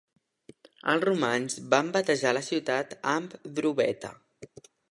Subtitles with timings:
[0.93, 4.15] Els romans van batejar la ciutat amb "Drobeta".